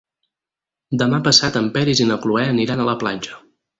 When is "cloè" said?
2.25-2.47